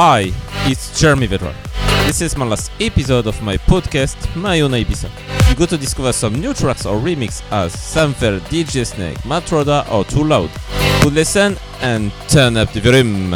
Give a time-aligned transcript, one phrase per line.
[0.00, 0.30] Hi,
[0.70, 1.52] it's Jeremy Vedra.
[2.06, 5.10] This is my last episode of my podcast, My Own Ibiza.
[5.50, 10.04] You got to discover some new tracks or remixes, as Samfer, DJ Snake, Matroda or
[10.04, 10.50] Too Loud.
[11.02, 13.34] Good listen and turn up the volume.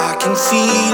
[0.00, 0.93] I can feel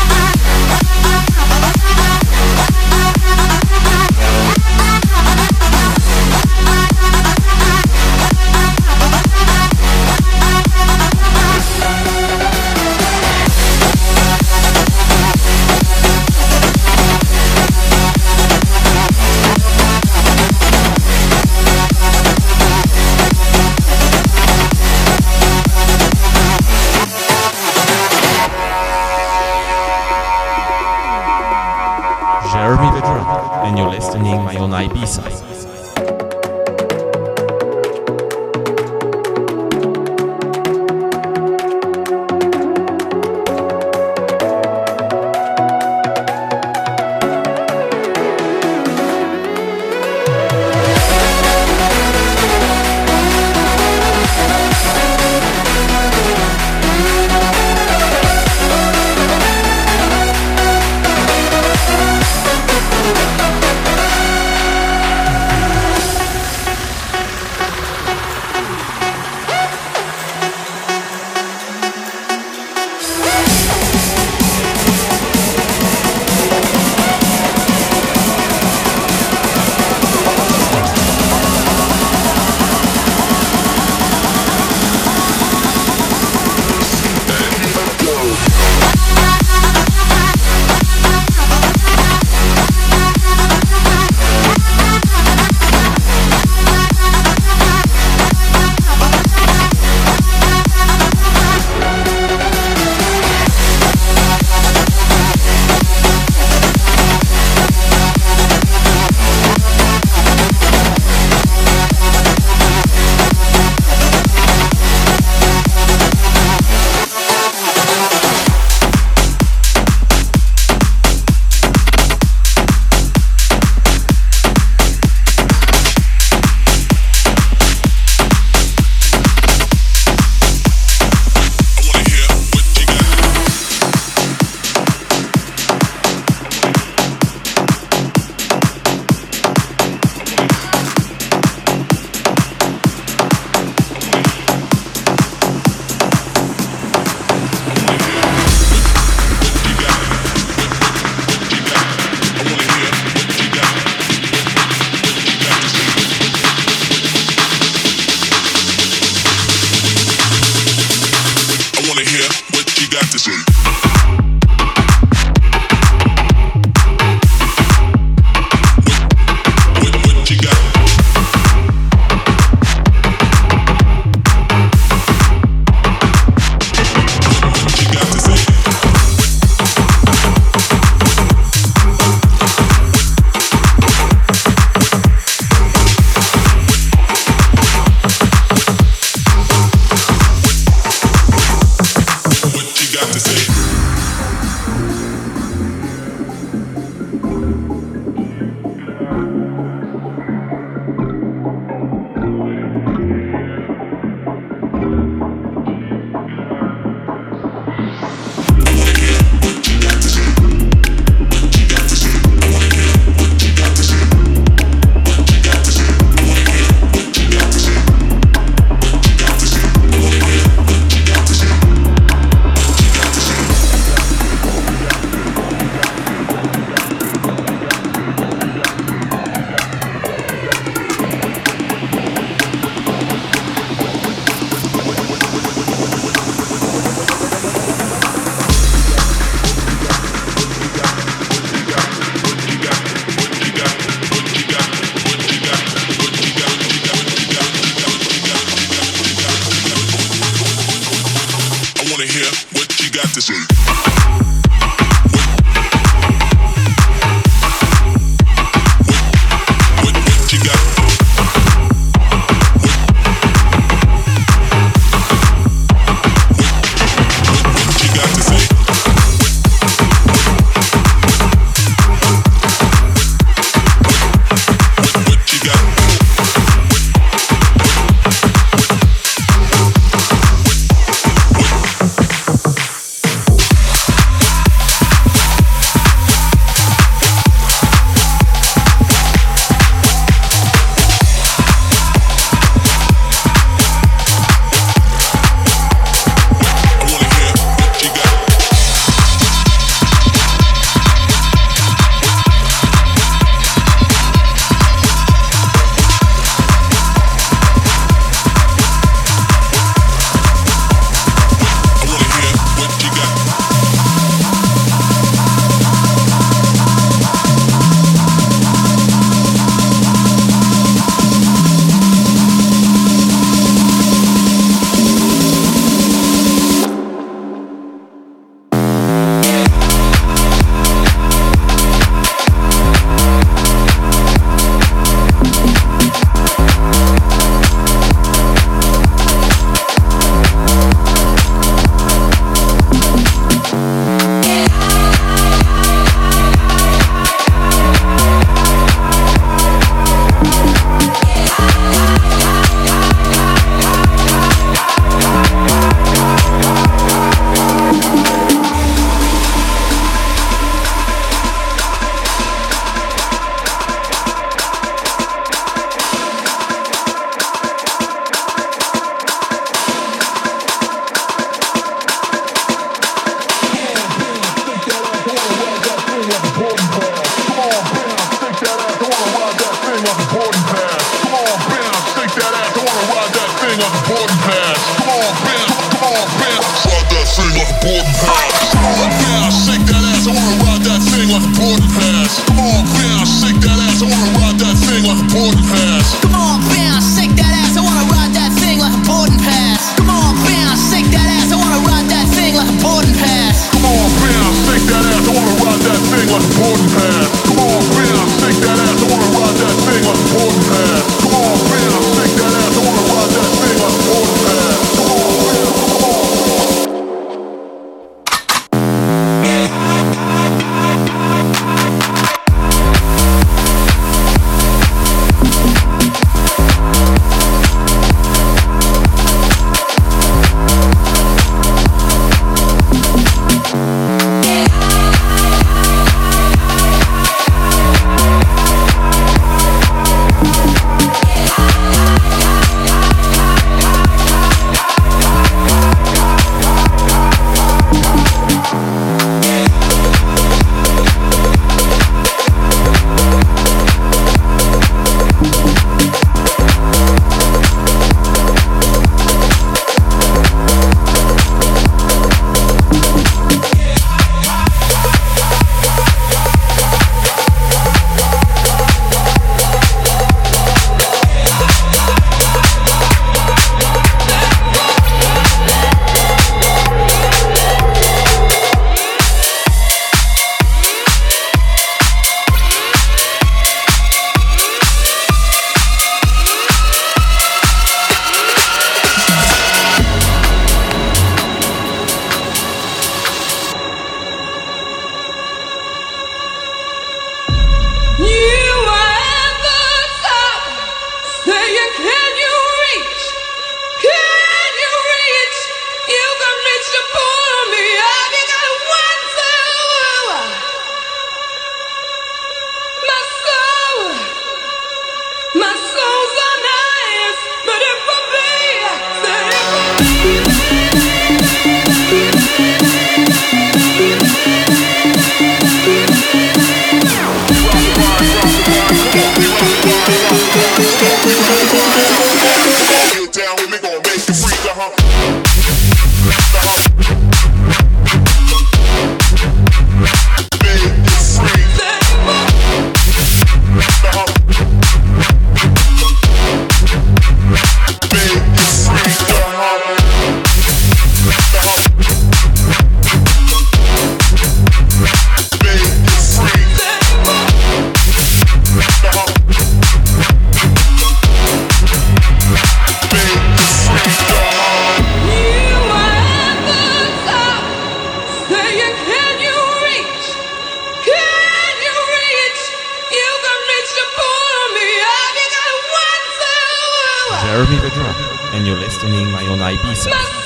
[578.93, 579.87] and you're listening my own Ibiza.
[579.87, 580.20] Every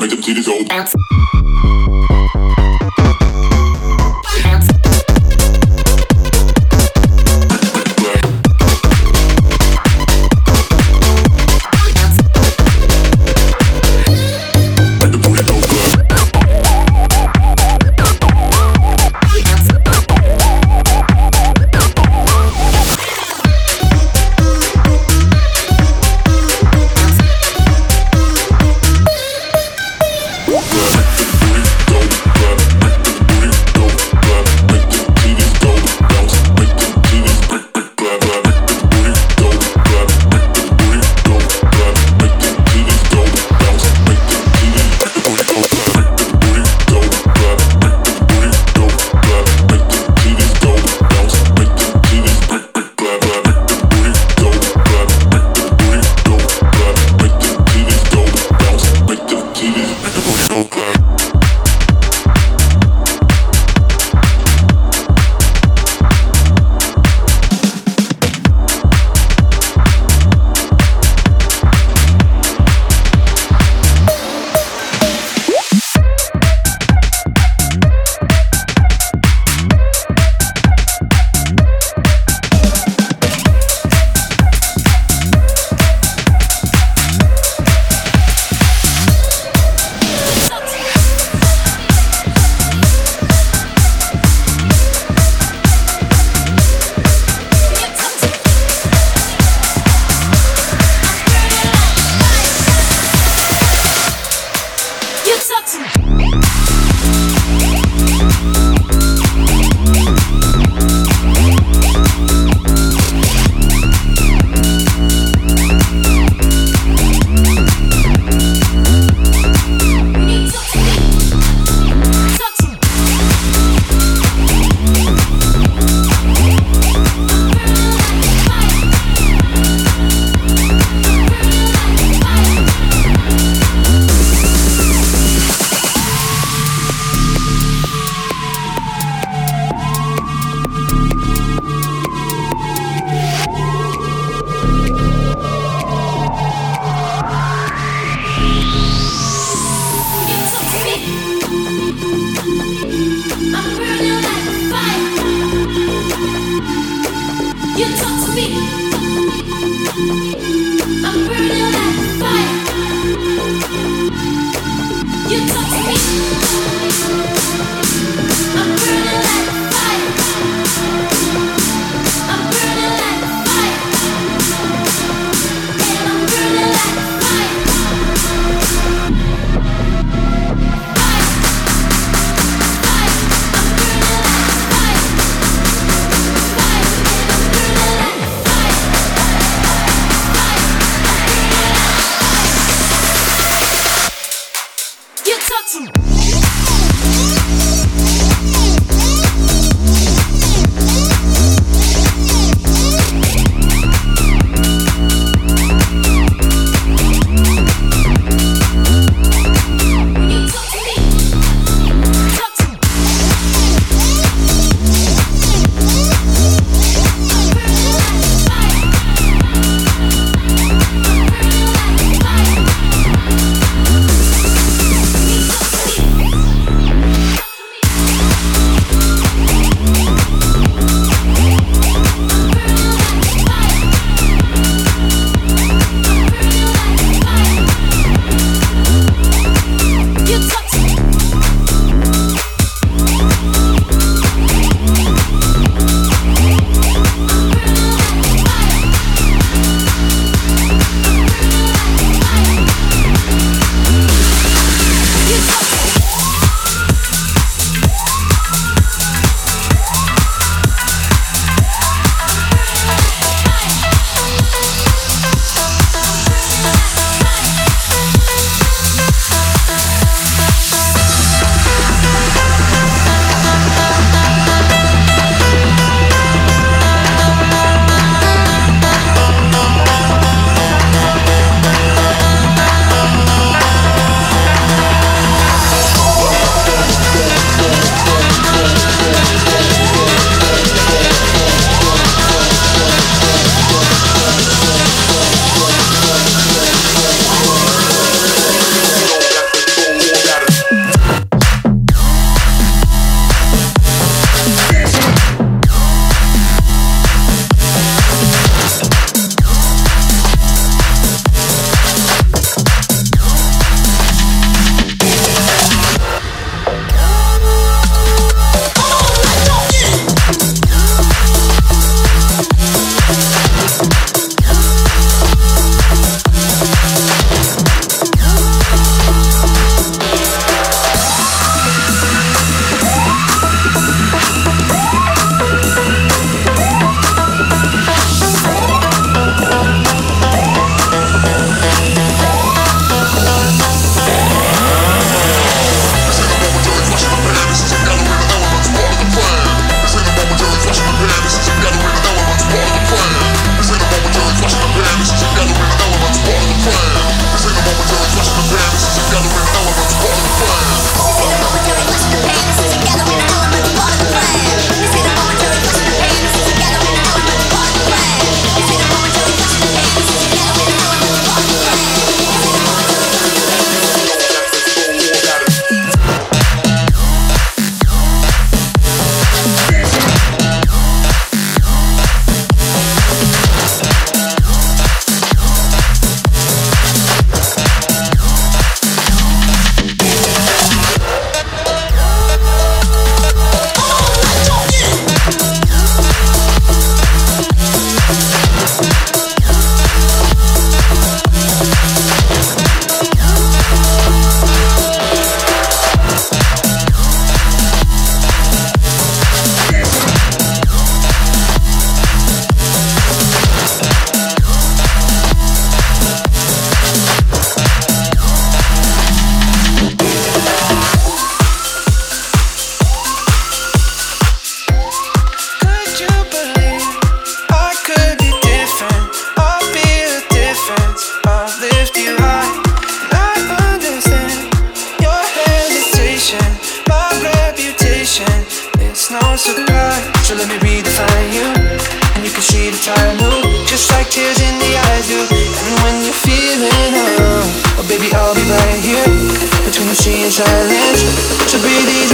[0.00, 0.94] make the pleated go bounce.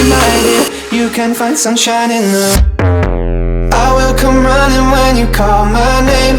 [0.03, 0.69] My.
[0.91, 2.47] You can find sunshine in the.
[3.73, 6.37] I will come running when you call my name.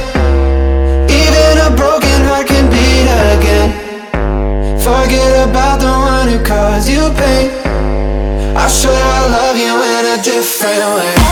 [1.08, 3.70] Even a broken heart can beat again.
[4.78, 7.50] Forget about the one who caused you pain.
[8.56, 11.25] I swear I love you in a different way.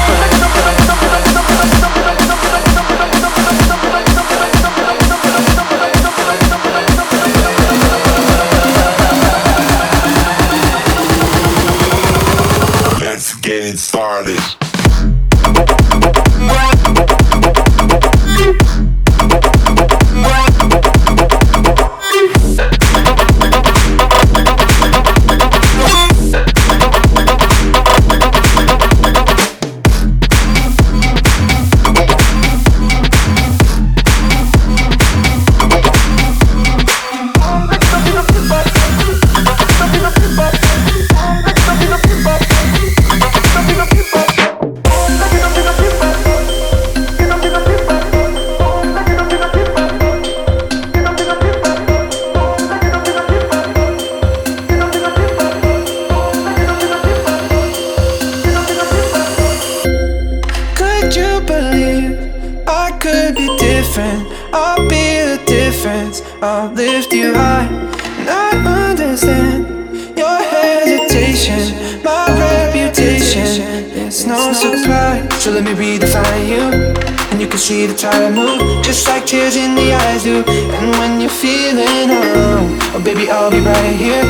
[77.65, 80.45] See the tide move, just like tears in the eyes do.
[80.77, 84.21] And when you're feeling alone oh baby, I'll be right here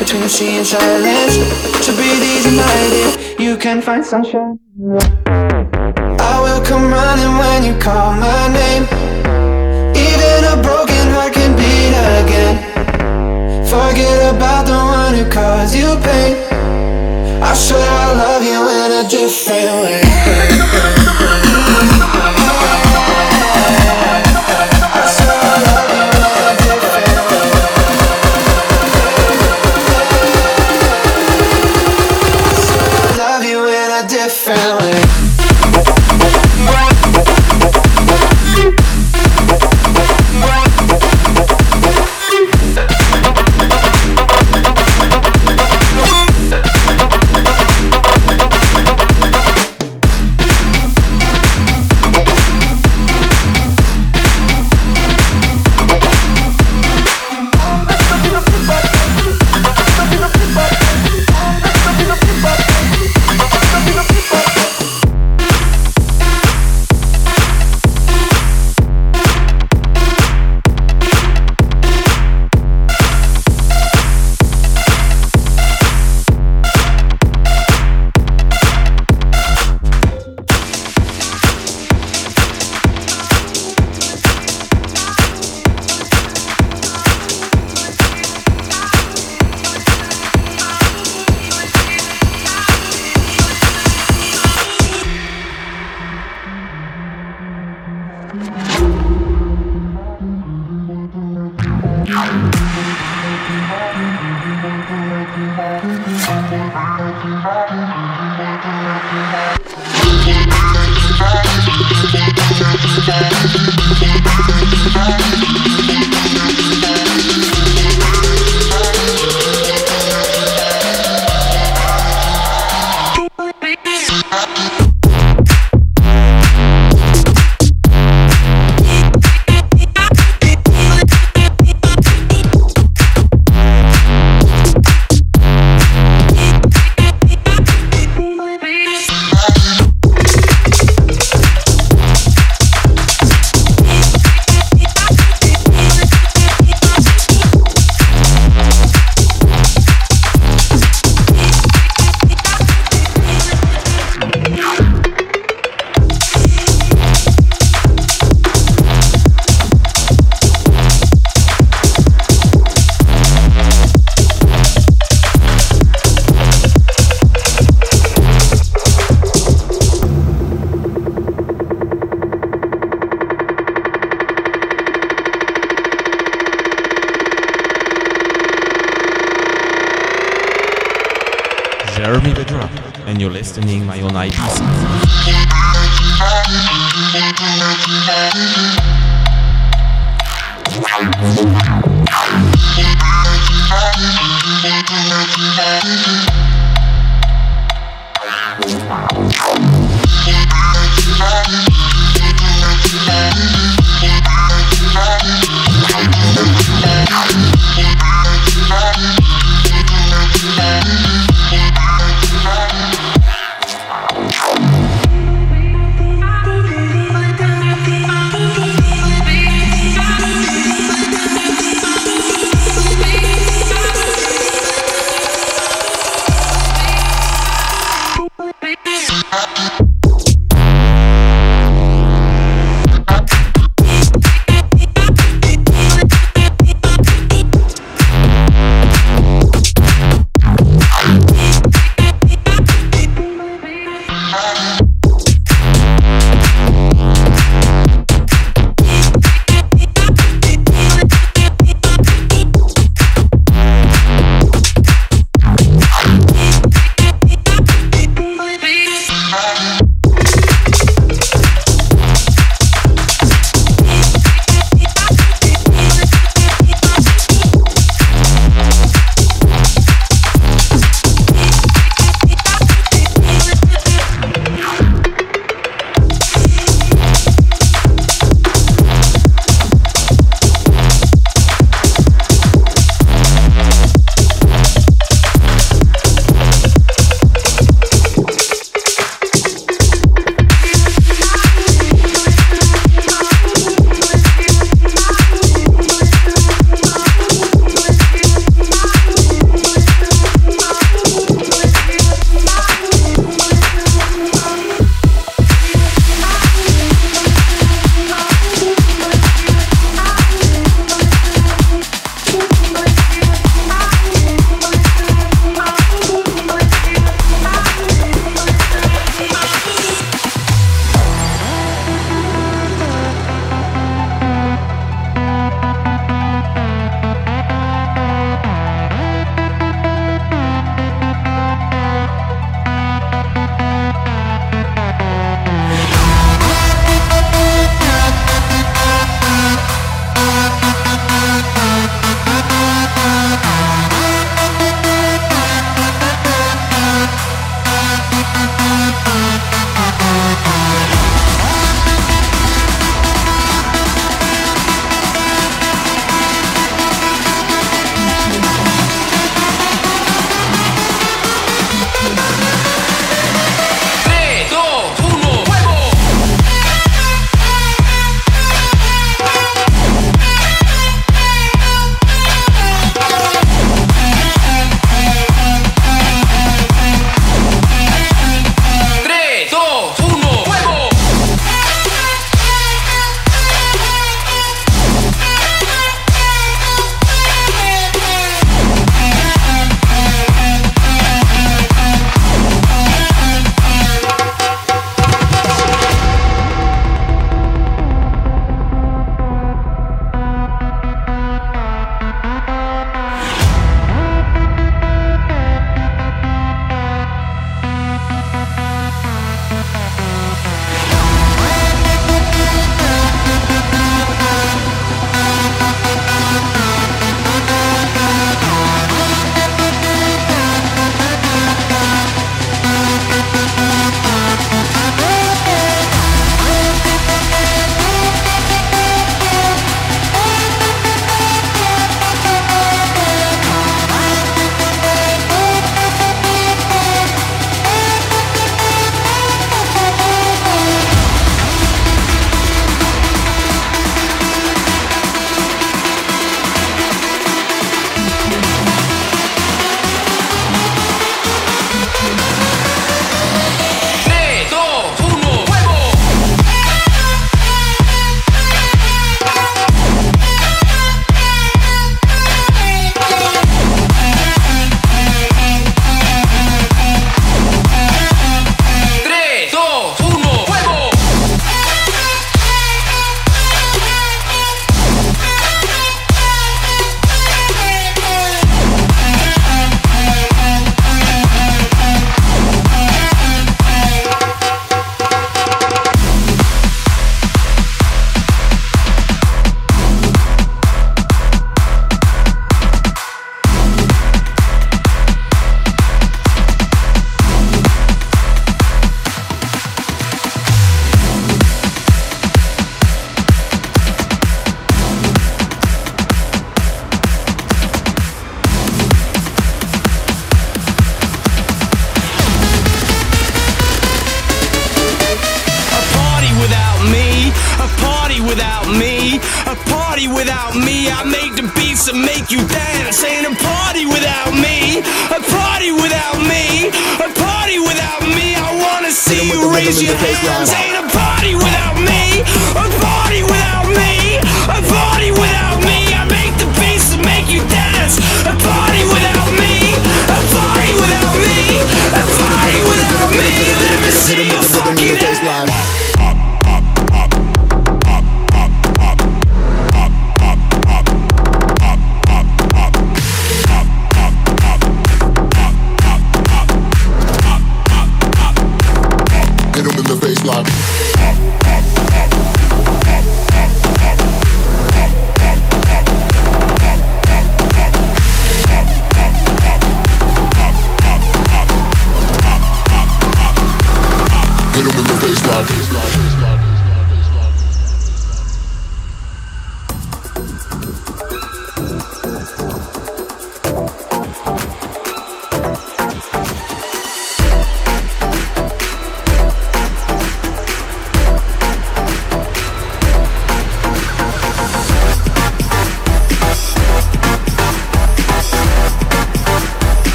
[0.00, 1.34] between the sea and silence.
[1.86, 3.10] So breathe easy, my dear.
[3.38, 4.58] You can find sunshine.
[6.18, 8.84] I will come running when you call my name.
[9.94, 12.56] Even a broken heart can beat again.
[13.70, 16.34] Forget about the one who caused you pain.
[17.40, 20.01] I swear I love you in a different way.